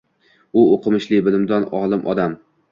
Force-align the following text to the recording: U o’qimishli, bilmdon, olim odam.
U 0.61 0.63
o’qimishli, 0.77 1.21
bilmdon, 1.29 1.71
olim 1.85 2.05
odam. 2.17 2.39